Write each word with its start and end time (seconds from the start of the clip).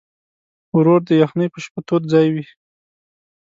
ورور 0.75 1.01
د 1.09 1.09
یخنۍ 1.21 1.47
په 1.53 1.59
شپه 1.65 1.79
تود 1.87 2.03
ځای 2.13 2.27
وي. 2.33 2.45